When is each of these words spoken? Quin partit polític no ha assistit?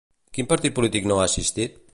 Quin 0.37 0.47
partit 0.53 0.75
polític 0.79 1.09
no 1.13 1.19
ha 1.21 1.29
assistit? 1.31 1.83